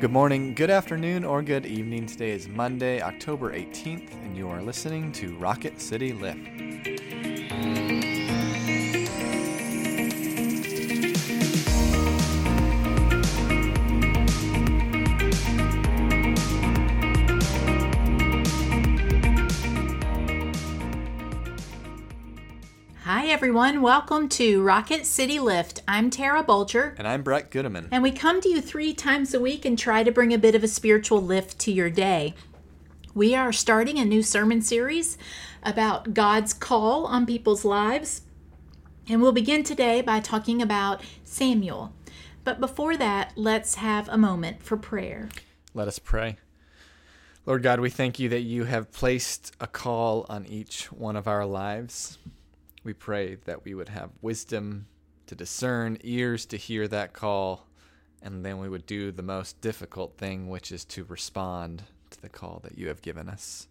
Good 0.00 0.12
morning, 0.12 0.54
good 0.54 0.70
afternoon, 0.70 1.24
or 1.24 1.42
good 1.42 1.66
evening. 1.66 2.06
Today 2.06 2.30
is 2.30 2.46
Monday, 2.46 3.02
October 3.02 3.52
18th, 3.52 4.12
and 4.12 4.36
you 4.36 4.48
are 4.48 4.62
listening 4.62 5.10
to 5.10 5.34
Rocket 5.38 5.80
City 5.80 6.12
Lift. 6.12 6.67
Hi, 23.28 23.34
everyone. 23.34 23.82
Welcome 23.82 24.30
to 24.30 24.62
Rocket 24.62 25.04
City 25.04 25.38
Lift. 25.38 25.82
I'm 25.86 26.08
Tara 26.08 26.42
Bulger, 26.42 26.94
And 26.96 27.06
I'm 27.06 27.22
Brett 27.22 27.50
Goodeman. 27.50 27.88
and 27.90 28.02
we 28.02 28.10
come 28.10 28.40
to 28.40 28.48
you 28.48 28.62
three 28.62 28.94
times 28.94 29.34
a 29.34 29.38
week 29.38 29.66
and 29.66 29.78
try 29.78 30.02
to 30.02 30.10
bring 30.10 30.32
a 30.32 30.38
bit 30.38 30.54
of 30.54 30.64
a 30.64 30.66
spiritual 30.66 31.20
lift 31.22 31.58
to 31.58 31.70
your 31.70 31.90
day. 31.90 32.34
We 33.12 33.34
are 33.34 33.52
starting 33.52 33.98
a 33.98 34.06
new 34.06 34.22
sermon 34.22 34.62
series 34.62 35.18
about 35.62 36.14
God's 36.14 36.54
call 36.54 37.04
on 37.04 37.26
people's 37.26 37.66
lives, 37.66 38.22
and 39.06 39.20
we'll 39.20 39.32
begin 39.32 39.62
today 39.62 40.00
by 40.00 40.20
talking 40.20 40.62
about 40.62 41.02
Samuel. 41.22 41.92
But 42.44 42.60
before 42.60 42.96
that, 42.96 43.32
let's 43.36 43.74
have 43.74 44.08
a 44.08 44.16
moment 44.16 44.62
for 44.62 44.78
prayer. 44.78 45.28
Let 45.74 45.86
us 45.86 45.98
pray. 45.98 46.38
Lord 47.44 47.62
God, 47.62 47.78
we 47.80 47.90
thank 47.90 48.18
you 48.18 48.30
that 48.30 48.40
you 48.40 48.64
have 48.64 48.90
placed 48.90 49.54
a 49.60 49.66
call 49.66 50.24
on 50.30 50.46
each 50.46 50.90
one 50.90 51.14
of 51.14 51.28
our 51.28 51.44
lives. 51.44 52.16
We 52.84 52.92
pray 52.92 53.36
that 53.44 53.64
we 53.64 53.74
would 53.74 53.88
have 53.88 54.10
wisdom 54.22 54.86
to 55.26 55.34
discern, 55.34 55.98
ears 56.02 56.46
to 56.46 56.56
hear 56.56 56.88
that 56.88 57.12
call, 57.12 57.66
and 58.22 58.44
then 58.44 58.58
we 58.58 58.68
would 58.68 58.86
do 58.86 59.12
the 59.12 59.22
most 59.22 59.60
difficult 59.60 60.16
thing, 60.16 60.48
which 60.48 60.72
is 60.72 60.84
to 60.86 61.04
respond 61.04 61.84
to 62.10 62.20
the 62.20 62.28
call 62.28 62.60
that 62.64 62.78
you 62.78 62.88
have 62.88 63.02
given 63.02 63.28
us. 63.28 63.68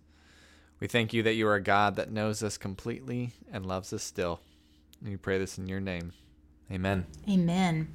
We 0.79 0.87
thank 0.87 1.13
you 1.13 1.23
that 1.23 1.33
you 1.33 1.47
are 1.47 1.55
a 1.55 1.61
God 1.61 1.95
that 1.95 2.11
knows 2.11 2.43
us 2.43 2.57
completely 2.57 3.31
and 3.51 3.65
loves 3.65 3.91
us 3.93 4.03
still. 4.03 4.41
And 5.01 5.09
we 5.09 5.17
pray 5.17 5.39
this 5.39 5.57
in 5.57 5.67
your 5.67 5.79
name. 5.79 6.13
Amen. 6.71 7.05
Amen. 7.27 7.93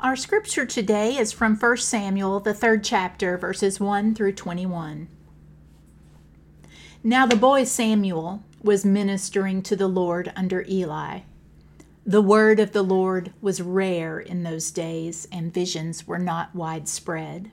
Our 0.00 0.16
scripture 0.16 0.66
today 0.66 1.16
is 1.16 1.32
from 1.32 1.56
1 1.56 1.76
Samuel, 1.78 2.40
the 2.40 2.54
third 2.54 2.84
chapter, 2.84 3.36
verses 3.36 3.80
1 3.80 4.14
through 4.14 4.32
21. 4.32 5.08
Now 7.08 7.24
the 7.24 7.36
boy 7.36 7.62
Samuel 7.62 8.42
was 8.64 8.84
ministering 8.84 9.62
to 9.62 9.76
the 9.76 9.86
Lord 9.86 10.32
under 10.34 10.64
Eli. 10.68 11.20
The 12.04 12.20
word 12.20 12.58
of 12.58 12.72
the 12.72 12.82
Lord 12.82 13.32
was 13.40 13.60
rare 13.60 14.18
in 14.18 14.42
those 14.42 14.72
days, 14.72 15.28
and 15.30 15.54
visions 15.54 16.08
were 16.08 16.18
not 16.18 16.52
widespread. 16.52 17.52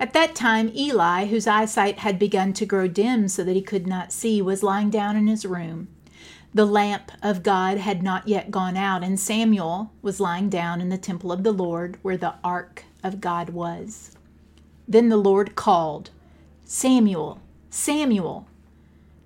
At 0.00 0.12
that 0.14 0.34
time, 0.34 0.72
Eli, 0.74 1.26
whose 1.26 1.46
eyesight 1.46 2.00
had 2.00 2.18
begun 2.18 2.52
to 2.54 2.66
grow 2.66 2.88
dim 2.88 3.28
so 3.28 3.44
that 3.44 3.54
he 3.54 3.62
could 3.62 3.86
not 3.86 4.10
see, 4.10 4.42
was 4.42 4.64
lying 4.64 4.90
down 4.90 5.14
in 5.14 5.28
his 5.28 5.46
room. 5.46 5.86
The 6.52 6.66
lamp 6.66 7.12
of 7.22 7.44
God 7.44 7.78
had 7.78 8.02
not 8.02 8.26
yet 8.26 8.50
gone 8.50 8.76
out, 8.76 9.04
and 9.04 9.20
Samuel 9.20 9.92
was 10.02 10.18
lying 10.18 10.48
down 10.48 10.80
in 10.80 10.88
the 10.88 10.98
temple 10.98 11.30
of 11.30 11.44
the 11.44 11.52
Lord 11.52 11.96
where 12.02 12.16
the 12.16 12.34
ark 12.42 12.86
of 13.04 13.20
God 13.20 13.50
was. 13.50 14.16
Then 14.88 15.10
the 15.10 15.16
Lord 15.16 15.54
called, 15.54 16.10
Samuel, 16.64 17.40
Samuel. 17.74 18.46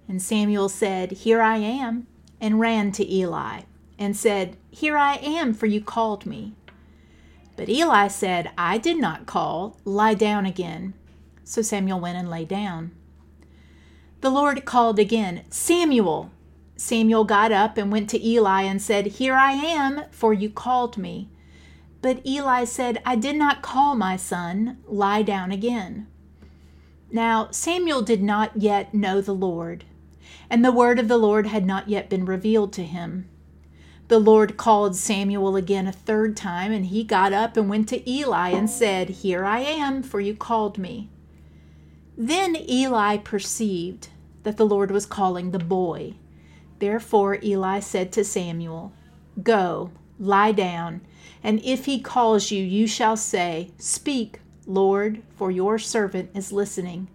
And 0.07 0.23
Samuel 0.23 0.69
said, 0.69 1.11
Here 1.11 1.43
I 1.43 1.57
am, 1.57 2.07
and 2.41 2.61
ran 2.61 2.93
to 2.93 3.13
Eli, 3.13 3.63
and 3.99 4.17
said, 4.17 4.57
Here 4.71 4.97
I 4.97 5.17
am, 5.17 5.53
for 5.53 5.67
you 5.67 5.81
called 5.81 6.27
me. 6.27 6.55
But 7.57 7.69
Eli 7.69 8.07
said, 8.07 8.53
I 8.57 8.79
did 8.79 8.99
not 8.99 9.27
call, 9.27 9.79
lie 9.85 10.15
down 10.15 10.47
again. 10.47 10.95
So 11.43 11.61
Samuel 11.61 11.99
went 11.99 12.19
and 12.19 12.31
lay 12.31 12.45
down. 12.45 12.93
The 14.21 14.31
Lord 14.31 14.65
called 14.65 15.01
again, 15.01 15.43
Samuel. 15.51 16.31
Samuel 16.77 17.25
got 17.25 17.51
up 17.51 17.77
and 17.77 17.91
went 17.91 18.09
to 18.11 18.25
Eli 18.25 18.63
and 18.63 18.81
said, 18.81 19.07
Here 19.07 19.35
I 19.35 19.55
am, 19.55 20.03
for 20.13 20.33
you 20.33 20.51
called 20.51 20.97
me. 20.97 21.29
But 22.01 22.25
Eli 22.25 22.63
said, 22.63 23.03
I 23.05 23.17
did 23.17 23.35
not 23.35 23.61
call 23.61 23.97
my 23.97 24.17
son, 24.17 24.79
lie 24.87 25.23
down 25.23 25.51
again. 25.51 26.07
Now 27.11 27.49
Samuel 27.51 28.03
did 28.03 28.23
not 28.23 28.57
yet 28.57 28.93
know 28.93 29.21
the 29.21 29.35
Lord, 29.35 29.85
and 30.51 30.65
the 30.65 30.73
word 30.73 30.99
of 30.99 31.09
the 31.09 31.19
Lord 31.19 31.47
had 31.47 31.65
not 31.65 31.89
yet 31.89 32.09
been 32.09 32.25
revealed 32.25 32.73
to 32.75 32.85
him. 32.85 33.29
The 34.09 34.19
Lord 34.21 34.57
called 34.57 34.95
Samuel 34.95 35.57
again 35.57 35.87
a 35.87 35.93
third 35.93 36.37
time, 36.37 36.71
and 36.71 36.87
he 36.87 37.03
got 37.03 37.33
up 37.33 37.57
and 37.57 37.69
went 37.69 37.89
to 37.89 38.09
Eli 38.09 38.51
and 38.51 38.71
said, 38.71 39.09
Here 39.09 39.45
I 39.45 39.61
am, 39.61 40.03
for 40.03 40.21
you 40.21 40.35
called 40.35 40.79
me. 40.79 41.09
Then 42.17 42.57
Eli 42.57 43.17
perceived 43.19 44.09
that 44.45 44.57
the 44.57 44.67
Lord 44.67 44.93
was 44.93 45.07
calling 45.07 45.51
the 45.51 45.59
boy. 45.59 46.15
Therefore 46.79 47.39
Eli 47.43 47.81
said 47.81 48.13
to 48.13 48.25
Samuel, 48.25 48.93
Go, 49.43 49.91
lie 50.21 50.53
down, 50.53 51.01
and 51.43 51.61
if 51.65 51.87
he 51.87 52.01
calls 52.01 52.51
you, 52.51 52.63
you 52.63 52.87
shall 52.87 53.17
say, 53.17 53.73
Speak, 53.79 54.41
Lord, 54.67 55.23
for 55.37 55.51
your 55.51 55.79
servant 55.79 56.31
is 56.35 56.53
listening. 56.53 57.09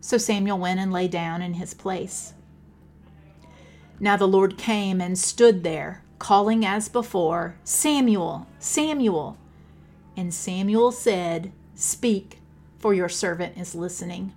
So 0.00 0.18
Samuel 0.18 0.58
went 0.58 0.80
and 0.80 0.92
lay 0.92 1.08
down 1.08 1.42
in 1.42 1.54
his 1.54 1.74
place. 1.74 2.34
Now 3.98 4.16
the 4.16 4.28
Lord 4.28 4.58
came 4.58 5.00
and 5.00 5.18
stood 5.18 5.62
there, 5.62 6.02
calling 6.18 6.66
as 6.66 6.88
before, 6.88 7.56
Samuel, 7.64 8.46
Samuel. 8.58 9.38
And 10.16 10.34
Samuel 10.34 10.92
said, 10.92 11.52
Speak, 11.74 12.40
for 12.78 12.92
your 12.92 13.08
servant 13.08 13.56
is 13.56 13.74
listening. 13.74 14.32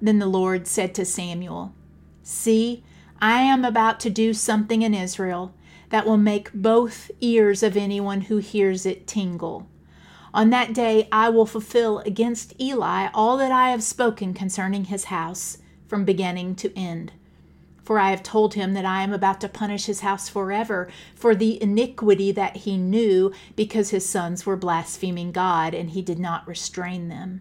Then 0.00 0.18
the 0.18 0.26
Lord 0.26 0.66
said 0.66 0.94
to 0.94 1.04
Samuel, 1.04 1.74
See, 2.22 2.82
I 3.20 3.42
am 3.42 3.64
about 3.64 4.00
to 4.00 4.10
do 4.10 4.34
something 4.34 4.82
in 4.82 4.94
Israel 4.94 5.54
that 5.90 6.06
will 6.06 6.16
make 6.16 6.52
both 6.52 7.10
ears 7.20 7.62
of 7.62 7.76
anyone 7.76 8.22
who 8.22 8.38
hears 8.38 8.84
it 8.84 9.06
tingle. 9.06 9.68
On 10.36 10.50
that 10.50 10.74
day 10.74 11.08
I 11.10 11.30
will 11.30 11.46
fulfill 11.46 12.00
against 12.00 12.60
Eli 12.60 13.08
all 13.14 13.38
that 13.38 13.50
I 13.50 13.70
have 13.70 13.82
spoken 13.82 14.34
concerning 14.34 14.84
his 14.84 15.04
house 15.04 15.56
from 15.88 16.04
beginning 16.04 16.56
to 16.56 16.78
end. 16.78 17.12
For 17.82 17.98
I 17.98 18.10
have 18.10 18.22
told 18.22 18.52
him 18.52 18.74
that 18.74 18.84
I 18.84 19.02
am 19.02 19.14
about 19.14 19.40
to 19.40 19.48
punish 19.48 19.86
his 19.86 20.00
house 20.00 20.28
forever 20.28 20.90
for 21.14 21.34
the 21.34 21.62
iniquity 21.62 22.32
that 22.32 22.58
he 22.58 22.76
knew, 22.76 23.32
because 23.54 23.90
his 23.90 24.06
sons 24.06 24.44
were 24.44 24.56
blaspheming 24.56 25.32
God, 25.32 25.72
and 25.72 25.90
he 25.90 26.02
did 26.02 26.18
not 26.18 26.46
restrain 26.46 27.08
them. 27.08 27.40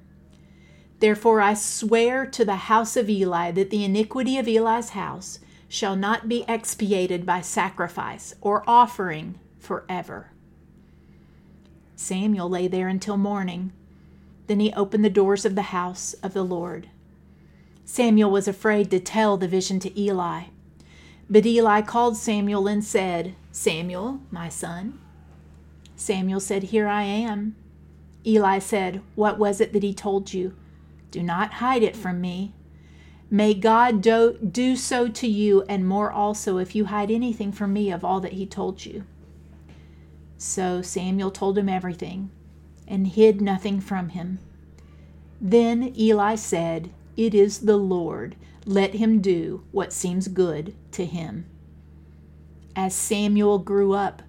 Therefore 0.99 1.41
I 1.41 1.53
swear 1.53 2.25
to 2.27 2.45
the 2.45 2.55
house 2.55 2.95
of 2.95 3.09
Eli 3.09 3.51
that 3.51 3.71
the 3.71 3.83
iniquity 3.83 4.37
of 4.37 4.47
Eli's 4.47 4.91
house 4.91 5.39
shall 5.67 5.97
not 5.97 6.29
be 6.29 6.45
expiated 6.47 7.25
by 7.25 7.41
sacrifice 7.41 8.35
or 8.39 8.63
offering 8.65 9.37
forever. 9.59 10.31
Samuel 11.95 12.49
lay 12.49 12.67
there 12.67 12.87
until 12.87 13.17
morning. 13.17 13.71
Then 14.47 14.59
he 14.59 14.73
opened 14.73 15.03
the 15.03 15.09
doors 15.09 15.45
of 15.45 15.55
the 15.55 15.63
house 15.63 16.13
of 16.15 16.33
the 16.33 16.43
Lord. 16.43 16.89
Samuel 17.83 18.31
was 18.31 18.47
afraid 18.47 18.89
to 18.91 18.99
tell 18.99 19.37
the 19.37 19.47
vision 19.47 19.79
to 19.79 19.99
Eli. 19.99 20.45
But 21.29 21.45
Eli 21.45 21.81
called 21.81 22.17
Samuel 22.17 22.67
and 22.67 22.83
said, 22.83 23.35
Samuel, 23.51 24.19
my 24.31 24.49
son. 24.49 24.99
Samuel 25.95 26.39
said, 26.39 26.63
Here 26.63 26.87
I 26.87 27.03
am. 27.03 27.55
Eli 28.25 28.59
said, 28.59 29.01
What 29.15 29.39
was 29.39 29.61
it 29.61 29.73
that 29.73 29.83
he 29.83 29.93
told 29.93 30.33
you? 30.33 30.55
Do 31.11 31.23
not 31.23 31.53
hide 31.53 31.83
it 31.83 31.95
from 31.95 32.19
me. 32.21 32.53
May 33.31 33.53
God 33.53 34.01
do, 34.01 34.37
do 34.37 34.75
so 34.75 35.07
to 35.07 35.27
you 35.27 35.63
and 35.67 35.87
more 35.87 36.11
also 36.11 36.57
if 36.57 36.75
you 36.75 36.85
hide 36.85 37.09
anything 37.09 37.51
from 37.51 37.73
me 37.73 37.91
of 37.91 38.03
all 38.03 38.19
that 38.19 38.33
he 38.33 38.45
told 38.45 38.85
you. 38.85 39.05
So 40.37 40.81
Samuel 40.81 41.31
told 41.31 41.57
him 41.57 41.69
everything 41.69 42.29
and 42.87 43.07
hid 43.07 43.41
nothing 43.41 43.79
from 43.79 44.09
him. 44.09 44.39
Then 45.41 45.93
Eli 45.97 46.35
said, 46.35 46.89
It 47.17 47.33
is 47.33 47.59
the 47.59 47.77
Lord. 47.77 48.35
Let 48.65 48.95
him 48.95 49.21
do 49.21 49.63
what 49.71 49.93
seems 49.93 50.27
good 50.27 50.73
to 50.91 51.05
him. 51.05 51.45
As 52.75 52.93
Samuel 52.93 53.59
grew 53.59 53.93
up, 53.93 54.21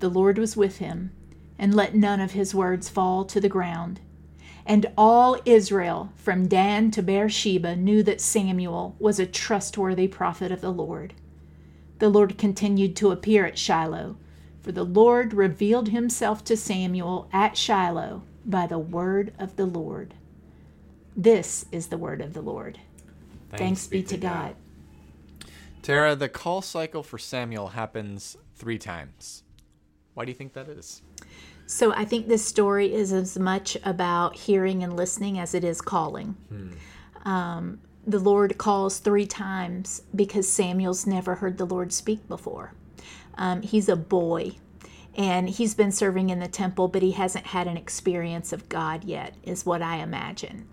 the 0.00 0.08
Lord 0.08 0.38
was 0.38 0.56
with 0.56 0.78
him, 0.78 1.12
and 1.58 1.74
let 1.74 1.94
none 1.94 2.20
of 2.20 2.32
his 2.32 2.54
words 2.54 2.88
fall 2.88 3.24
to 3.26 3.40
the 3.40 3.48
ground. 3.48 4.00
And 4.66 4.86
all 4.96 5.38
Israel, 5.44 6.10
from 6.16 6.48
Dan 6.48 6.90
to 6.92 7.02
Beersheba, 7.02 7.76
knew 7.76 8.02
that 8.02 8.20
Samuel 8.20 8.96
was 8.98 9.18
a 9.18 9.26
trustworthy 9.26 10.08
prophet 10.08 10.50
of 10.50 10.60
the 10.60 10.72
Lord. 10.72 11.14
The 11.98 12.08
Lord 12.08 12.38
continued 12.38 12.96
to 12.96 13.10
appear 13.10 13.44
at 13.44 13.58
Shiloh, 13.58 14.16
for 14.64 14.72
the 14.72 14.82
Lord 14.82 15.34
revealed 15.34 15.90
himself 15.90 16.42
to 16.44 16.56
Samuel 16.56 17.28
at 17.34 17.54
Shiloh 17.54 18.22
by 18.46 18.66
the 18.66 18.78
word 18.78 19.34
of 19.38 19.56
the 19.56 19.66
Lord. 19.66 20.14
This 21.14 21.66
is 21.70 21.88
the 21.88 21.98
word 21.98 22.22
of 22.22 22.32
the 22.32 22.40
Lord. 22.40 22.80
Thanks, 23.50 23.86
be 23.86 24.02
to 24.04 24.16
God. 24.16 24.56
Tara, 25.82 26.16
the 26.16 26.30
call 26.30 26.62
cycle 26.62 27.02
for 27.02 27.18
Samuel 27.18 27.68
happens 27.68 28.38
three 28.56 28.78
times. 28.78 29.42
Why 30.14 30.24
do 30.24 30.30
you 30.30 30.34
think 30.34 30.54
that 30.54 30.70
is? 30.70 31.02
So 31.66 31.92
I 31.92 32.06
think 32.06 32.26
this 32.26 32.42
story 32.42 32.94
is 32.94 33.12
as 33.12 33.38
much 33.38 33.76
about 33.84 34.34
hearing 34.34 34.82
and 34.82 34.96
listening 34.96 35.38
as 35.38 35.52
it 35.52 35.62
is 35.62 35.82
calling. 35.82 36.36
Um, 37.26 37.80
the 38.06 38.18
Lord 38.18 38.56
calls 38.56 38.98
three 38.98 39.26
times 39.26 40.00
because 40.14 40.48
Samuel's 40.48 41.06
never 41.06 41.34
heard 41.34 41.58
the 41.58 41.66
Lord 41.66 41.92
speak 41.92 42.26
before. 42.28 42.72
Um, 43.36 43.62
he's 43.62 43.88
a 43.88 43.96
boy 43.96 44.52
and 45.16 45.48
he's 45.48 45.74
been 45.74 45.92
serving 45.92 46.30
in 46.30 46.40
the 46.40 46.48
temple, 46.48 46.88
but 46.88 47.02
he 47.02 47.12
hasn't 47.12 47.46
had 47.46 47.66
an 47.66 47.76
experience 47.76 48.52
of 48.52 48.68
God 48.68 49.04
yet, 49.04 49.34
is 49.44 49.64
what 49.64 49.82
I 49.82 49.96
imagine. 49.96 50.68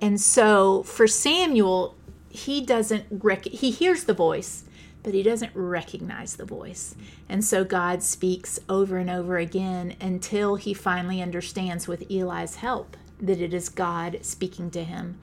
And 0.00 0.20
so 0.20 0.82
for 0.82 1.06
Samuel, 1.06 1.94
he 2.28 2.60
doesn't 2.60 3.06
rec- 3.10 3.44
he 3.44 3.70
hears 3.70 4.04
the 4.04 4.14
voice, 4.14 4.64
but 5.04 5.14
he 5.14 5.22
doesn't 5.22 5.52
recognize 5.54 6.34
the 6.34 6.44
voice. 6.44 6.96
And 7.28 7.44
so 7.44 7.62
God 7.62 8.02
speaks 8.02 8.58
over 8.68 8.96
and 8.98 9.08
over 9.08 9.36
again 9.36 9.94
until 10.00 10.56
he 10.56 10.74
finally 10.74 11.22
understands 11.22 11.86
with 11.86 12.10
Eli's 12.10 12.56
help 12.56 12.96
that 13.20 13.40
it 13.40 13.54
is 13.54 13.68
God 13.68 14.18
speaking 14.22 14.70
to 14.72 14.82
him. 14.82 15.20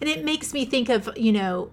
And 0.00 0.08
it 0.08 0.24
makes 0.24 0.54
me 0.54 0.64
think 0.64 0.88
of, 0.88 1.10
you 1.16 1.32
know, 1.32 1.70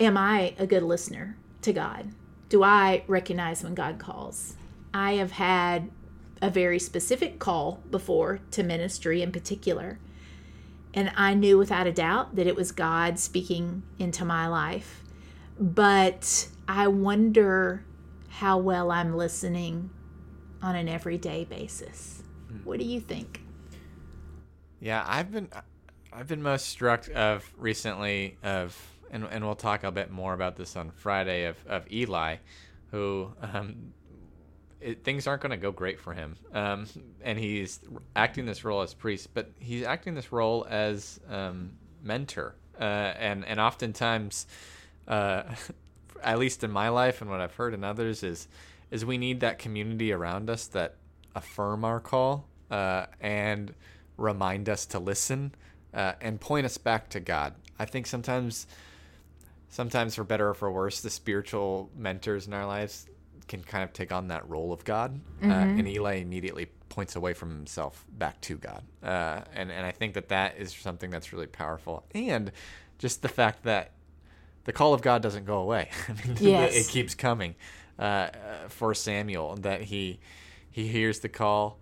am 0.00 0.16
I 0.16 0.54
a 0.58 0.66
good 0.66 0.82
listener 0.82 1.36
to 1.62 1.72
God? 1.72 2.10
Do 2.48 2.62
I 2.62 3.04
recognize 3.06 3.62
when 3.62 3.74
God 3.74 3.98
calls? 3.98 4.56
I 4.92 5.14
have 5.14 5.32
had 5.32 5.90
a 6.40 6.50
very 6.50 6.78
specific 6.78 7.38
call 7.38 7.80
before 7.90 8.40
to 8.52 8.62
ministry 8.62 9.22
in 9.22 9.32
particular. 9.32 9.98
And 10.92 11.10
I 11.16 11.34
knew 11.34 11.58
without 11.58 11.86
a 11.86 11.92
doubt 11.92 12.36
that 12.36 12.46
it 12.46 12.54
was 12.54 12.70
God 12.70 13.18
speaking 13.18 13.82
into 13.98 14.24
my 14.24 14.46
life. 14.46 15.02
But 15.58 16.48
I 16.68 16.88
wonder 16.88 17.84
how 18.28 18.58
well 18.58 18.90
I'm 18.90 19.16
listening 19.16 19.90
on 20.62 20.76
an 20.76 20.88
everyday 20.88 21.44
basis. 21.44 22.22
Hmm. 22.48 22.58
What 22.64 22.78
do 22.78 22.84
you 22.84 23.00
think? 23.00 23.40
Yeah, 24.80 25.04
I've 25.06 25.32
been 25.32 25.48
I've 26.12 26.28
been 26.28 26.42
most 26.42 26.68
struck 26.68 27.08
of 27.14 27.50
recently 27.56 28.36
of 28.42 28.76
and 29.10 29.24
and 29.30 29.44
we'll 29.44 29.54
talk 29.54 29.84
a 29.84 29.92
bit 29.92 30.10
more 30.10 30.32
about 30.32 30.56
this 30.56 30.76
on 30.76 30.90
Friday 30.90 31.44
of 31.44 31.56
of 31.66 31.90
Eli, 31.92 32.36
who 32.90 33.30
um, 33.40 33.92
it, 34.80 35.04
things 35.04 35.26
aren't 35.26 35.42
going 35.42 35.50
to 35.50 35.56
go 35.56 35.72
great 35.72 36.00
for 36.00 36.12
him, 36.12 36.36
um, 36.52 36.86
and 37.22 37.38
he's 37.38 37.80
acting 38.14 38.46
this 38.46 38.64
role 38.64 38.82
as 38.82 38.94
priest, 38.94 39.30
but 39.34 39.50
he's 39.58 39.84
acting 39.84 40.14
this 40.14 40.32
role 40.32 40.66
as 40.68 41.20
um, 41.30 41.72
mentor, 42.02 42.54
uh, 42.80 42.82
and 42.82 43.44
and 43.44 43.60
oftentimes, 43.60 44.46
uh, 45.08 45.42
at 46.22 46.38
least 46.38 46.64
in 46.64 46.70
my 46.70 46.88
life 46.88 47.20
and 47.20 47.30
what 47.30 47.40
I've 47.40 47.54
heard 47.54 47.74
in 47.74 47.84
others 47.84 48.22
is 48.22 48.48
is 48.90 49.04
we 49.04 49.18
need 49.18 49.40
that 49.40 49.58
community 49.58 50.12
around 50.12 50.48
us 50.48 50.66
that 50.68 50.94
affirm 51.34 51.84
our 51.84 51.98
call 51.98 52.46
uh, 52.70 53.06
and 53.20 53.74
remind 54.16 54.68
us 54.68 54.86
to 54.86 54.98
listen 54.98 55.52
uh, 55.92 56.12
and 56.20 56.40
point 56.40 56.66
us 56.66 56.78
back 56.78 57.08
to 57.10 57.20
God. 57.20 57.54
I 57.78 57.84
think 57.84 58.06
sometimes, 58.06 58.66
sometimes 59.74 60.14
for 60.14 60.22
better 60.24 60.48
or 60.50 60.54
for 60.54 60.70
worse, 60.70 61.00
the 61.00 61.10
spiritual 61.10 61.90
mentors 61.96 62.46
in 62.46 62.52
our 62.54 62.64
lives 62.66 63.06
can 63.48 63.60
kind 63.62 63.82
of 63.84 63.92
take 63.92 64.12
on 64.12 64.28
that 64.28 64.48
role 64.48 64.72
of 64.72 64.84
God, 64.84 65.20
uh, 65.42 65.46
and 65.46 65.86
Eli 65.88 66.14
immediately 66.14 66.66
points 66.88 67.16
away 67.16 67.34
from 67.34 67.50
himself 67.50 68.04
back 68.16 68.40
to 68.42 68.56
God, 68.56 68.82
uh, 69.02 69.40
and 69.52 69.70
and 69.72 69.84
I 69.84 69.90
think 69.90 70.14
that 70.14 70.28
that 70.28 70.56
is 70.58 70.72
something 70.72 71.10
that's 71.10 71.32
really 71.32 71.48
powerful, 71.48 72.04
and 72.14 72.52
just 72.98 73.20
the 73.22 73.28
fact 73.28 73.64
that 73.64 73.90
the 74.64 74.72
call 74.72 74.94
of 74.94 75.02
God 75.02 75.20
doesn't 75.22 75.44
go 75.44 75.58
away. 75.58 75.90
I 76.08 76.12
mean, 76.26 76.36
Yes. 76.40 76.74
it 76.74 76.88
keeps 76.88 77.14
coming 77.14 77.54
uh, 77.98 78.02
uh, 78.02 78.30
for 78.68 78.94
Samuel. 78.94 79.56
That 79.56 79.82
he 79.82 80.20
he 80.70 80.86
hears 80.86 81.18
the 81.20 81.28
call, 81.28 81.78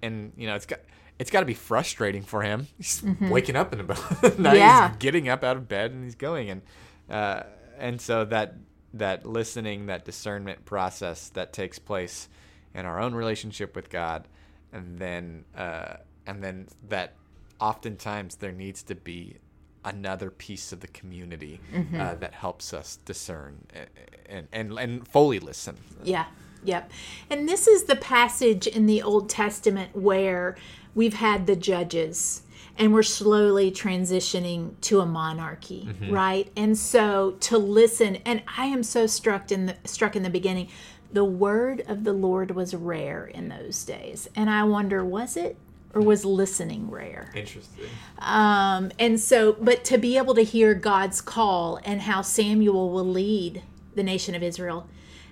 and 0.00 0.32
you 0.36 0.46
know 0.46 0.54
it's 0.54 0.64
got 0.66 0.78
it's 1.18 1.30
got 1.30 1.40
to 1.40 1.46
be 1.46 1.54
frustrating 1.54 2.22
for 2.22 2.40
him. 2.42 2.68
He's 2.78 3.02
waking 3.20 3.56
up 3.56 3.72
in 3.72 3.78
the 3.78 3.84
middle 3.84 4.04
of 4.04 4.20
the 4.36 4.42
night, 4.42 4.56
Yeah. 4.56 4.88
he's 4.88 4.96
getting 4.98 5.28
up 5.28 5.44
out 5.44 5.56
of 5.58 5.68
bed, 5.68 5.90
and 5.90 6.04
he's 6.04 6.14
going, 6.14 6.48
and 6.48 6.62
uh, 7.10 7.42
and 7.78 8.00
so 8.00 8.24
that 8.24 8.54
that 8.94 9.26
listening, 9.26 9.86
that 9.86 10.04
discernment 10.04 10.64
process 10.64 11.28
that 11.30 11.52
takes 11.52 11.78
place 11.78 12.28
in 12.74 12.86
our 12.86 13.00
own 13.00 13.14
relationship 13.14 13.76
with 13.76 13.90
God, 13.90 14.28
and 14.72 14.98
then 14.98 15.44
uh, 15.56 15.96
and 16.26 16.42
then 16.42 16.68
that 16.88 17.14
oftentimes 17.60 18.36
there 18.36 18.52
needs 18.52 18.82
to 18.84 18.94
be 18.94 19.36
another 19.84 20.30
piece 20.30 20.72
of 20.72 20.80
the 20.80 20.88
community 20.88 21.60
uh, 21.96 22.14
that 22.16 22.34
helps 22.34 22.74
us 22.74 22.98
discern 23.04 23.56
and, 23.72 23.88
and, 24.28 24.48
and, 24.52 24.78
and 24.78 25.08
fully 25.08 25.38
listen. 25.38 25.76
Yeah. 26.02 26.26
Yep. 26.64 26.90
And 27.30 27.48
this 27.48 27.68
is 27.68 27.84
the 27.84 27.94
passage 27.94 28.66
in 28.66 28.86
the 28.86 29.00
Old 29.00 29.30
Testament 29.30 29.94
where 29.94 30.56
we've 30.96 31.14
had 31.14 31.46
the 31.46 31.54
judges 31.54 32.42
and 32.78 32.92
we're 32.92 33.02
slowly 33.02 33.70
transitioning 33.70 34.72
to 34.82 35.00
a 35.00 35.06
monarchy, 35.06 35.88
right? 36.10 36.50
And 36.56 36.76
so 36.76 37.32
to 37.40 37.58
listen 37.58 38.16
and 38.26 38.42
I 38.56 38.66
am 38.66 38.82
so 38.82 39.06
struck 39.06 39.50
in 39.50 39.66
the 39.66 39.76
struck 39.84 40.16
in 40.16 40.22
the 40.22 40.30
beginning 40.30 40.68
the 41.12 41.24
word 41.24 41.82
of 41.88 42.04
the 42.04 42.12
Lord 42.12 42.50
was 42.50 42.74
rare 42.74 43.26
in 43.26 43.48
those 43.48 43.84
days. 43.84 44.28
And 44.34 44.50
I 44.50 44.64
wonder 44.64 45.04
was 45.04 45.36
it 45.36 45.56
or 45.94 46.02
was 46.02 46.24
listening 46.24 46.90
rare? 46.90 47.32
Interesting. 47.34 47.86
Um, 48.18 48.90
and 48.98 49.18
so, 49.18 49.54
but 49.54 49.84
to 49.84 49.98
be 49.98 50.18
able 50.18 50.34
to 50.34 50.42
hear 50.42 50.74
God's 50.74 51.20
call 51.20 51.80
and 51.84 52.02
how 52.02 52.22
Samuel 52.22 52.90
will 52.90 53.06
lead 53.06 53.62
the 53.94 54.02
nation 54.02 54.34
of 54.34 54.42
Israel 54.42 54.88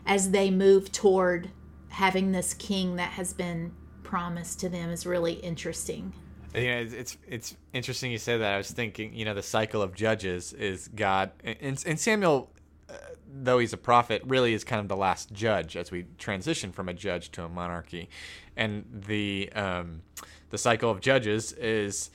as 0.06 0.30
they 0.30 0.50
move 0.50 0.90
toward 0.90 1.50
having 1.90 2.32
this 2.32 2.54
king 2.54 2.96
that 2.96 3.10
has 3.12 3.32
been 3.32 3.72
promised 4.02 4.60
to 4.60 4.68
them 4.68 4.90
is 4.90 5.04
really 5.04 5.34
interesting. 5.34 6.12
You 6.54 6.68
know, 6.68 6.80
it's, 6.82 6.92
it's 6.92 7.18
it's 7.26 7.56
interesting 7.72 8.12
you 8.12 8.18
say 8.18 8.38
that. 8.38 8.54
I 8.54 8.56
was 8.56 8.70
thinking, 8.70 9.12
you 9.12 9.24
know, 9.24 9.34
the 9.34 9.42
cycle 9.42 9.82
of 9.82 9.94
judges 9.94 10.52
is 10.52 10.88
God, 10.88 11.32
and, 11.42 11.82
and 11.84 11.98
Samuel, 11.98 12.52
uh, 12.88 12.94
though 13.42 13.58
he's 13.58 13.72
a 13.72 13.76
prophet, 13.76 14.22
really 14.24 14.54
is 14.54 14.62
kind 14.62 14.80
of 14.80 14.86
the 14.86 14.96
last 14.96 15.32
judge 15.32 15.76
as 15.76 15.90
we 15.90 16.06
transition 16.18 16.70
from 16.70 16.88
a 16.88 16.94
judge 16.94 17.32
to 17.32 17.44
a 17.44 17.48
monarchy, 17.48 18.08
and 18.56 18.84
the 19.06 19.50
um, 19.54 20.02
the 20.50 20.58
cycle 20.58 20.90
of 20.90 21.00
judges 21.00 21.52
is 21.54 22.10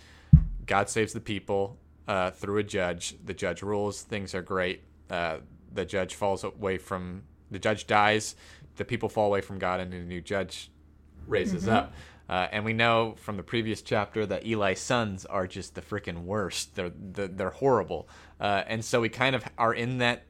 God 0.66 0.90
saves 0.90 1.12
the 1.12 1.20
people 1.20 1.78
uh, 2.08 2.32
through 2.32 2.60
a 2.60 2.64
judge. 2.64 3.16
The 3.26 3.34
judge 3.34 3.62
rules. 3.62 4.04
Things 4.04 4.34
are 4.34 4.42
great. 4.42 4.84
Uh, 5.10 5.40
the 5.74 5.84
judge 5.84 6.16
falls 6.16 6.46
away 6.46 6.78
from 6.78 7.24
the 7.52 7.60
judge 7.60 7.88
dies. 7.88 8.36
The 8.78 8.86
people 8.86 9.10
fall 9.10 9.28
away 9.28 9.42
from 9.42 9.60
God, 9.60 9.81
and 9.81 9.94
a 9.94 10.00
new 10.00 10.22
judge 10.22 10.72
raises 11.28 11.68
up. 11.68 11.94
Uh, 12.30 12.48
and 12.52 12.64
we 12.64 12.74
know 12.74 13.16
from 13.18 13.38
the 13.38 13.44
previous 13.44 13.81
chapter 13.81 14.24
that 14.26 14.45
Eli's 14.45 14.80
sons 14.80 15.26
are 15.26 15.48
just 15.48 15.74
the 15.74 15.81
freaking 15.81 16.26
worst. 16.26 16.76
They're 16.76 16.92
they're, 16.95 17.28
they're 17.28 17.50
horrible. 17.50 18.07
Uh, 18.40 18.64
and 18.68 18.86
so 18.86 19.02
we 19.02 19.09
kind 19.09 19.36
of 19.36 19.44
are 19.57 19.74
in 19.74 19.98
that. 19.98 20.24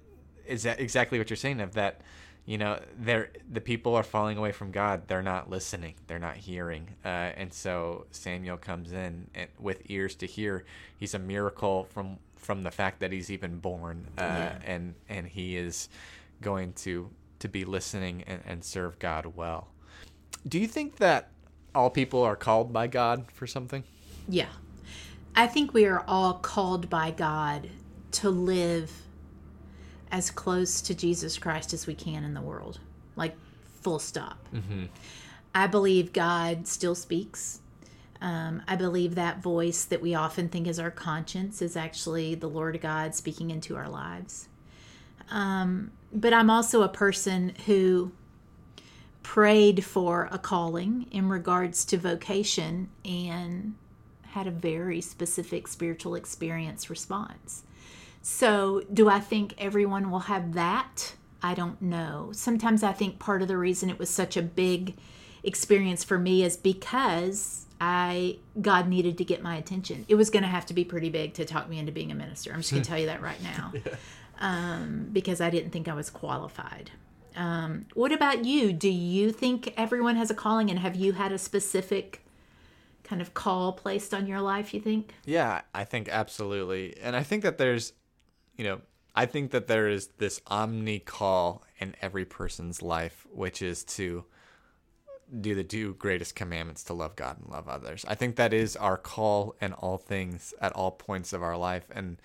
Is 0.47 0.63
that 0.63 0.79
exactly 0.79 1.19
what 1.19 1.29
you're 1.29 1.37
saying? 1.37 1.59
Of 1.59 1.73
that, 1.73 2.01
you 2.45 2.57
know, 2.57 2.79
they're 2.97 3.31
the 3.51 3.59
people 3.59 3.95
are 3.95 4.03
falling 4.03 4.37
away 4.37 4.53
from 4.53 4.71
God. 4.71 5.07
They're 5.07 5.21
not 5.21 5.49
listening. 5.49 5.95
They're 6.07 6.19
not 6.19 6.37
hearing. 6.37 6.87
Uh, 7.03 7.07
and 7.35 7.53
so 7.53 8.05
Samuel 8.11 8.57
comes 8.57 8.93
in 8.93 9.27
and, 9.35 9.49
with 9.59 9.81
ears 9.91 10.15
to 10.15 10.25
hear. 10.25 10.63
He's 10.97 11.13
a 11.13 11.19
miracle 11.19 11.83
from 11.93 12.17
from 12.37 12.63
the 12.63 12.71
fact 12.71 13.01
that 13.01 13.11
he's 13.11 13.29
even 13.29 13.59
born. 13.59 14.07
Uh, 14.17 14.21
And 14.65 14.95
and 15.09 15.27
he 15.27 15.57
is 15.57 15.89
going 16.41 16.73
to 16.73 17.09
to 17.39 17.47
be 17.49 17.65
listening 17.65 18.23
and, 18.25 18.41
and 18.45 18.63
serve 18.63 18.97
God 18.99 19.25
well. 19.35 19.67
Do 20.47 20.57
you 20.57 20.67
think 20.67 20.95
that 20.97 21.31
all 21.73 21.89
people 21.89 22.23
are 22.23 22.35
called 22.35 22.73
by 22.73 22.87
God 22.87 23.25
for 23.33 23.47
something? 23.47 23.83
Yeah. 24.27 24.49
I 25.35 25.47
think 25.47 25.73
we 25.73 25.85
are 25.85 26.03
all 26.07 26.33
called 26.33 26.89
by 26.89 27.11
God 27.11 27.69
to 28.11 28.29
live 28.29 28.91
as 30.11 30.31
close 30.31 30.81
to 30.81 30.95
Jesus 30.95 31.37
Christ 31.37 31.73
as 31.73 31.85
we 31.87 31.93
can 31.93 32.23
in 32.23 32.33
the 32.33 32.41
world. 32.41 32.79
Like, 33.15 33.35
full 33.81 33.99
stop. 33.99 34.37
I 35.53 35.67
believe 35.67 36.13
God 36.13 36.67
still 36.67 36.95
speaks. 36.95 37.61
Um, 38.21 38.61
I 38.67 38.75
believe 38.75 39.15
that 39.15 39.41
voice 39.41 39.85
that 39.85 40.01
we 40.01 40.13
often 40.13 40.49
think 40.49 40.67
is 40.67 40.79
our 40.79 40.91
conscience 40.91 41.61
is 41.61 41.77
actually 41.77 42.35
the 42.35 42.49
Lord 42.49 42.79
God 42.81 43.15
speaking 43.15 43.49
into 43.49 43.77
our 43.77 43.87
lives. 43.87 44.49
Um, 45.31 45.91
but 46.11 46.33
I'm 46.33 46.49
also 46.49 46.81
a 46.81 46.89
person 46.89 47.53
who 47.65 48.11
prayed 49.29 49.85
for 49.85 50.27
a 50.31 50.39
calling 50.39 51.05
in 51.11 51.29
regards 51.29 51.85
to 51.85 51.95
vocation 51.95 52.89
and 53.05 53.75
had 54.23 54.47
a 54.47 54.51
very 54.51 54.99
specific 54.99 55.67
spiritual 55.67 56.15
experience 56.15 56.89
response. 56.89 57.61
So, 58.23 58.81
do 58.91 59.07
I 59.07 59.19
think 59.19 59.53
everyone 59.59 60.09
will 60.09 60.21
have 60.21 60.53
that? 60.53 61.13
I 61.43 61.53
don't 61.53 61.79
know. 61.79 62.31
Sometimes 62.33 62.81
I 62.81 62.91
think 62.91 63.19
part 63.19 63.43
of 63.43 63.47
the 63.47 63.55
reason 63.55 63.91
it 63.91 63.99
was 63.99 64.09
such 64.09 64.35
a 64.35 64.41
big 64.41 64.97
experience 65.43 66.03
for 66.03 66.17
me 66.17 66.43
is 66.43 66.57
because 66.57 67.67
I 67.79 68.39
God 68.59 68.87
needed 68.87 69.19
to 69.19 69.23
get 69.23 69.43
my 69.43 69.57
attention. 69.57 70.05
It 70.07 70.15
was 70.15 70.31
going 70.31 70.41
to 70.41 70.49
have 70.49 70.65
to 70.65 70.73
be 70.73 70.83
pretty 70.83 71.11
big 71.11 71.35
to 71.35 71.45
talk 71.45 71.69
me 71.69 71.77
into 71.77 71.91
being 71.91 72.11
a 72.11 72.15
minister. 72.15 72.51
I'm 72.51 72.61
just 72.61 72.71
going 72.71 72.81
to 72.81 72.89
tell 72.89 72.97
you 72.97 73.05
that 73.05 73.21
right 73.21 73.43
now, 73.43 73.73
um, 74.39 75.09
because 75.13 75.39
I 75.39 75.51
didn't 75.51 75.69
think 75.69 75.87
I 75.87 75.93
was 75.93 76.09
qualified. 76.09 76.89
Um, 77.39 77.85
what 77.93 78.11
about 78.11 78.43
you? 78.43 78.73
Do 78.73 78.89
you 78.89 79.31
think 79.31 79.73
everyone 79.77 80.17
has 80.17 80.29
a 80.29 80.33
calling, 80.33 80.69
and 80.69 80.77
have 80.77 80.95
you 80.95 81.13
had 81.13 81.31
a 81.31 81.37
specific 81.37 82.21
kind 83.03 83.21
of 83.21 83.33
call 83.33 83.71
placed 83.71 84.13
on 84.13 84.27
your 84.27 84.41
life? 84.41 84.73
You 84.73 84.81
think? 84.81 85.13
Yeah, 85.25 85.61
I 85.73 85.85
think 85.85 86.09
absolutely, 86.09 86.97
and 87.01 87.15
I 87.15 87.23
think 87.23 87.43
that 87.43 87.57
there's, 87.57 87.93
you 88.57 88.65
know, 88.65 88.81
I 89.15 89.25
think 89.25 89.51
that 89.51 89.67
there 89.67 89.87
is 89.87 90.07
this 90.17 90.41
omni 90.47 90.99
call 90.99 91.63
in 91.79 91.95
every 92.01 92.25
person's 92.25 92.81
life, 92.81 93.25
which 93.31 93.61
is 93.61 93.85
to 93.85 94.25
do 95.39 95.55
the 95.55 95.63
two 95.63 95.93
greatest 95.93 96.35
commandments 96.35 96.83
to 96.85 96.93
love 96.93 97.15
God 97.15 97.37
and 97.39 97.49
love 97.49 97.69
others. 97.69 98.03
I 98.05 98.15
think 98.15 98.35
that 98.35 98.53
is 98.53 98.75
our 98.75 98.97
call 98.97 99.55
in 99.61 99.71
all 99.73 99.97
things 99.97 100.53
at 100.59 100.73
all 100.73 100.91
points 100.91 101.31
of 101.31 101.41
our 101.41 101.55
life 101.55 101.85
and 101.91 102.17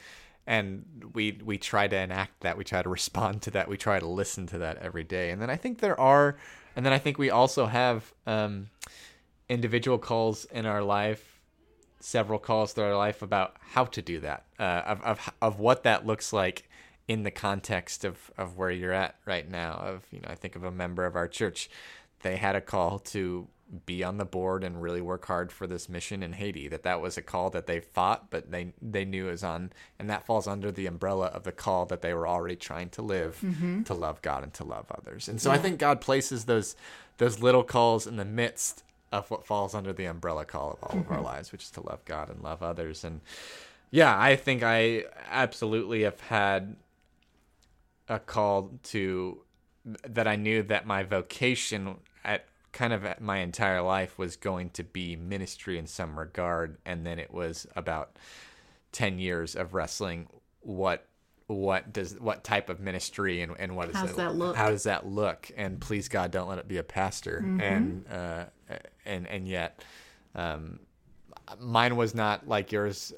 and 0.46 0.84
we 1.14 1.38
we 1.44 1.58
try 1.58 1.88
to 1.88 1.96
enact 1.96 2.40
that, 2.40 2.56
we 2.56 2.64
try 2.64 2.82
to 2.82 2.88
respond 2.88 3.42
to 3.42 3.50
that, 3.52 3.68
we 3.68 3.76
try 3.76 3.98
to 3.98 4.06
listen 4.06 4.46
to 4.48 4.58
that 4.58 4.78
every 4.78 5.04
day. 5.04 5.30
And 5.30 5.40
then 5.40 5.50
I 5.50 5.56
think 5.56 5.78
there 5.78 5.98
are 5.98 6.36
and 6.76 6.84
then 6.84 6.92
I 6.92 6.98
think 6.98 7.18
we 7.18 7.30
also 7.30 7.66
have 7.66 8.12
um, 8.26 8.68
individual 9.48 9.98
calls 9.98 10.44
in 10.46 10.66
our 10.66 10.82
life, 10.82 11.40
several 12.00 12.38
calls 12.38 12.72
through 12.72 12.84
our 12.84 12.96
life 12.96 13.22
about 13.22 13.56
how 13.60 13.84
to 13.84 14.02
do 14.02 14.20
that, 14.20 14.44
uh, 14.58 14.82
of, 14.86 15.02
of 15.02 15.32
of 15.40 15.58
what 15.60 15.82
that 15.84 16.06
looks 16.06 16.32
like 16.32 16.68
in 17.06 17.22
the 17.22 17.30
context 17.30 18.04
of, 18.04 18.30
of 18.38 18.56
where 18.56 18.70
you're 18.70 18.92
at 18.92 19.16
right 19.26 19.48
now. 19.50 19.72
Of 19.72 20.04
you 20.10 20.20
know, 20.20 20.28
I 20.28 20.34
think 20.34 20.56
of 20.56 20.64
a 20.64 20.70
member 20.70 21.06
of 21.06 21.16
our 21.16 21.28
church 21.28 21.70
they 22.24 22.36
had 22.36 22.56
a 22.56 22.60
call 22.60 22.98
to 22.98 23.46
be 23.86 24.04
on 24.04 24.18
the 24.18 24.24
board 24.24 24.64
and 24.64 24.82
really 24.82 25.00
work 25.00 25.26
hard 25.26 25.50
for 25.50 25.66
this 25.66 25.88
mission 25.88 26.22
in 26.22 26.32
Haiti. 26.32 26.68
That 26.68 26.82
that 26.82 27.00
was 27.00 27.16
a 27.16 27.22
call 27.22 27.50
that 27.50 27.66
they 27.66 27.80
fought, 27.80 28.30
but 28.30 28.50
they 28.50 28.72
they 28.80 29.04
knew 29.04 29.28
is 29.28 29.44
on, 29.44 29.72
and 29.98 30.08
that 30.10 30.26
falls 30.26 30.46
under 30.46 30.70
the 30.70 30.86
umbrella 30.86 31.26
of 31.26 31.44
the 31.44 31.52
call 31.52 31.86
that 31.86 32.02
they 32.02 32.14
were 32.14 32.28
already 32.28 32.56
trying 32.56 32.90
to 32.90 33.02
live, 33.02 33.40
mm-hmm. 33.42 33.82
to 33.84 33.94
love 33.94 34.22
God 34.22 34.42
and 34.42 34.54
to 34.54 34.64
love 34.64 34.86
others. 34.90 35.28
And 35.28 35.40
so 35.40 35.50
yeah. 35.50 35.56
I 35.56 35.58
think 35.58 35.78
God 35.78 36.00
places 36.00 36.44
those 36.44 36.76
those 37.18 37.40
little 37.40 37.64
calls 37.64 38.06
in 38.06 38.16
the 38.16 38.24
midst 38.24 38.82
of 39.12 39.30
what 39.30 39.46
falls 39.46 39.74
under 39.74 39.92
the 39.92 40.06
umbrella 40.06 40.44
call 40.44 40.72
of 40.72 40.82
all 40.82 40.90
mm-hmm. 40.90 41.00
of 41.00 41.10
our 41.10 41.16
mm-hmm. 41.18 41.26
lives, 41.26 41.52
which 41.52 41.62
is 41.62 41.70
to 41.70 41.80
love 41.80 42.04
God 42.04 42.28
and 42.28 42.42
love 42.42 42.62
others. 42.62 43.04
And 43.04 43.20
yeah, 43.90 44.18
I 44.18 44.36
think 44.36 44.62
I 44.62 45.04
absolutely 45.30 46.02
have 46.02 46.20
had 46.20 46.76
a 48.08 48.18
call 48.18 48.72
to 48.84 49.40
that 49.84 50.26
I 50.26 50.36
knew 50.36 50.62
that 50.64 50.86
my 50.86 51.02
vocation 51.02 51.96
at 52.24 52.46
kind 52.74 52.92
of 52.92 53.20
my 53.20 53.38
entire 53.38 53.80
life 53.80 54.18
was 54.18 54.36
going 54.36 54.68
to 54.70 54.82
be 54.82 55.16
ministry 55.16 55.78
in 55.78 55.86
some 55.86 56.18
regard 56.18 56.76
and 56.84 57.06
then 57.06 57.18
it 57.18 57.32
was 57.32 57.66
about 57.76 58.16
10 58.92 59.18
years 59.18 59.56
of 59.56 59.72
wrestling. 59.72 60.28
What 60.60 61.06
what 61.46 61.92
does 61.92 62.18
what 62.18 62.42
type 62.42 62.70
of 62.70 62.80
ministry 62.80 63.42
and, 63.42 63.54
and 63.58 63.76
what 63.76 63.92
does 63.92 64.16
that 64.16 64.34
look? 64.34 64.56
How 64.56 64.70
does 64.70 64.84
that 64.84 65.06
look? 65.06 65.50
And 65.56 65.80
please 65.80 66.08
god 66.08 66.30
don't 66.30 66.48
let 66.48 66.58
it 66.58 66.68
be 66.68 66.78
a 66.78 66.82
pastor. 66.82 67.42
Mm-hmm. 67.44 67.60
and 67.60 68.08
uh 68.08 68.44
and 69.06 69.26
and 69.28 69.48
yet 69.48 69.84
um 70.34 70.80
mine 71.60 71.96
was 71.96 72.14
not 72.14 72.48
like 72.48 72.72
yours 72.72 73.12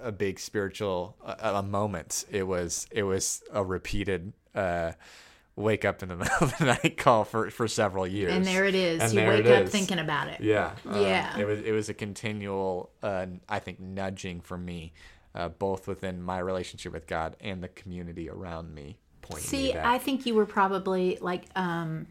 a 0.00 0.10
big 0.10 0.40
spiritual 0.40 1.16
a, 1.24 1.56
a 1.56 1.62
moment. 1.62 2.24
It 2.30 2.44
was 2.44 2.88
it 2.90 3.04
was 3.04 3.44
a 3.52 3.62
repeated 3.62 4.32
uh 4.54 4.92
wake 5.56 5.86
up 5.86 6.02
in 6.02 6.10
the 6.10 6.16
middle 6.16 6.36
of 6.40 6.56
the 6.58 6.64
night 6.66 6.96
call 6.96 7.24
for 7.24 7.50
for 7.50 7.66
several 7.66 8.06
years. 8.06 8.32
And 8.32 8.44
there 8.44 8.64
it 8.66 8.74
is. 8.74 9.00
And 9.00 9.12
you 9.12 9.26
wake 9.26 9.46
up 9.46 9.64
is. 9.64 9.70
thinking 9.70 9.98
about 9.98 10.28
it. 10.28 10.40
Yeah. 10.40 10.72
Uh, 10.88 11.00
yeah. 11.00 11.36
It 11.38 11.46
was 11.46 11.60
it 11.60 11.72
was 11.72 11.88
a 11.88 11.94
continual 11.94 12.90
uh, 13.02 13.26
I 13.48 13.58
think 13.58 13.80
nudging 13.80 14.40
for 14.40 14.58
me 14.58 14.92
uh, 15.34 15.48
both 15.48 15.88
within 15.88 16.22
my 16.22 16.38
relationship 16.38 16.92
with 16.92 17.06
God 17.06 17.36
and 17.40 17.62
the 17.62 17.68
community 17.68 18.28
around 18.28 18.74
me 18.74 18.98
pointing 19.22 19.48
See, 19.48 19.72
me 19.72 19.78
I 19.82 19.98
think 19.98 20.26
you 20.26 20.34
were 20.34 20.46
probably 20.46 21.18
like 21.20 21.44
um 21.56 22.06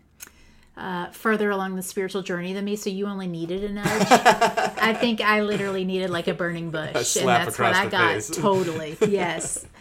uh, 0.77 1.09
further 1.11 1.51
along 1.51 1.75
the 1.75 1.81
spiritual 1.81 2.21
journey 2.21 2.51
than 2.51 2.65
me, 2.65 2.75
so 2.75 2.89
you 2.89 3.05
only 3.05 3.27
needed 3.27 3.63
a 3.63 3.71
nudge. 3.71 3.87
I 4.11 4.93
think 4.93 5.21
I 5.21 5.41
literally 5.41 5.85
needed 5.85 6.09
like 6.09 6.27
a 6.27 6.33
burning 6.33 6.69
bush, 6.69 7.15
a 7.15 7.19
and 7.19 7.29
that's 7.29 7.57
what 7.57 7.73
I 7.73 7.87
got. 7.87 8.15
Face. 8.15 8.29
Totally, 8.29 8.97
yes. 9.07 9.65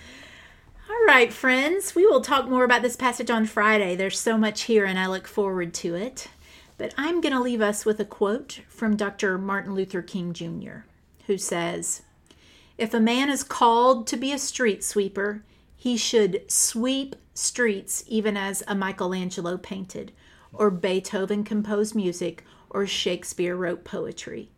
All 0.87 1.07
right, 1.07 1.33
friends, 1.33 1.95
we 1.95 2.05
will 2.07 2.21
talk 2.21 2.47
more 2.47 2.63
about 2.63 2.83
this 2.83 2.95
passage 2.95 3.31
on 3.31 3.47
Friday. 3.47 3.97
There's 3.97 4.21
so 4.21 4.37
much 4.37 4.63
here, 4.63 4.85
and 4.85 4.99
I 4.99 5.07
look 5.07 5.27
forward 5.27 5.73
to 5.75 5.95
it. 5.95 6.29
But 6.77 6.93
I'm 6.99 7.23
going 7.23 7.33
to 7.33 7.41
leave 7.41 7.63
us 7.63 7.87
with 7.87 8.01
a 8.01 8.05
quote 8.05 8.61
from 8.69 8.95
Dr. 8.95 9.39
Martin 9.39 9.75
Luther 9.75 10.03
King 10.03 10.35
Jr., 10.35 10.81
who 11.27 11.39
says 11.39 12.03
If 12.77 12.93
a 12.93 13.01
man 13.01 13.31
is 13.31 13.43
called 13.43 14.07
to 14.09 14.19
be 14.19 14.31
a 14.31 14.39
street 14.39 14.85
sweeper, 14.85 15.43
he 15.75 15.97
should 15.97 16.43
sweep 16.51 17.17
streets 17.33 18.05
even 18.07 18.37
as 18.37 18.63
a 18.69 18.75
Michelangelo 18.75 19.57
painted, 19.57 20.13
or 20.53 20.71
Beethoven 20.71 21.45
composed 21.45 21.95
music, 21.95 22.45
or 22.69 22.87
Shakespeare 22.87 23.57
wrote 23.57 23.85
poetry. 23.85 24.51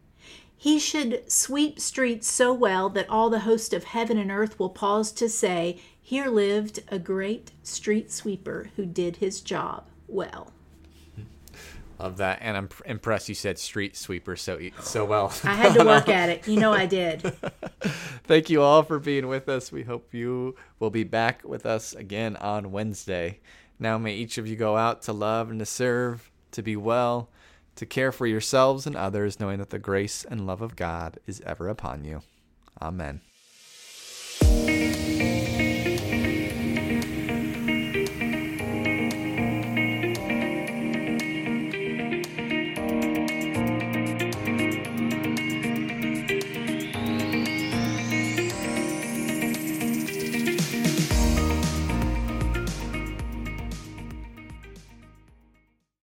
He 0.57 0.79
should 0.79 1.31
sweep 1.31 1.79
streets 1.79 2.31
so 2.31 2.53
well 2.53 2.89
that 2.91 3.11
all 3.11 3.31
the 3.31 3.41
host 3.41 3.73
of 3.75 3.85
heaven 3.85 4.17
and 4.17 4.31
earth 4.31 4.59
will 4.59 4.71
pause 4.71 5.13
to 5.13 5.29
say, 5.29 5.81
Here 6.01 6.29
lived 6.29 6.81
a 6.89 6.99
great 6.99 7.53
street 7.63 8.11
sweeper 8.11 8.71
who 8.77 8.87
did 8.87 9.17
his 9.17 9.41
job 9.41 9.85
well. 10.09 10.53
Love 11.99 12.19
that, 12.19 12.39
and 12.43 12.57
I'm 12.57 12.69
impressed 12.85 13.29
you 13.29 13.35
said 13.35 13.59
street 13.59 13.97
sweeper 13.97 14.37
so 14.37 14.61
so 14.81 15.05
well. 15.07 15.33
I 15.45 15.55
had 15.55 15.75
to 15.75 15.85
work 15.85 16.11
at 16.11 16.29
it. 16.29 16.47
You 16.47 16.61
know 16.61 16.73
I 16.73 16.85
did. 16.85 17.23
Thank 18.25 18.51
you 18.51 18.61
all 18.61 18.83
for 18.83 18.99
being 18.99 19.29
with 19.29 19.49
us. 19.49 19.73
We 19.73 19.83
hope 19.83 20.13
you 20.13 20.57
will 20.79 20.91
be 20.91 21.05
back 21.05 21.43
with 21.43 21.65
us 21.65 21.95
again 21.95 22.37
on 22.37 22.71
Wednesday. 22.71 23.41
Now 23.79 23.97
may 23.97 24.15
each 24.15 24.37
of 24.37 24.47
you 24.47 24.57
go 24.57 24.77
out 24.77 25.03
to 25.03 25.15
love 25.15 25.51
and 25.51 25.59
to 25.59 25.67
serve, 25.67 26.31
to 26.51 26.63
be 26.63 26.77
well, 26.77 27.31
to 27.77 27.87
care 27.87 28.13
for 28.13 28.27
yourselves 28.27 28.87
and 28.87 28.97
others, 28.97 29.39
knowing 29.39 29.59
that 29.59 29.71
the 29.71 29.79
grace 29.79 30.25
and 30.25 30.47
love 30.47 30.61
of 30.63 30.77
God 30.77 31.19
is 31.27 31.41
ever 31.43 31.69
upon 31.69 32.05
you. 32.05 32.23
Amen. 32.81 33.21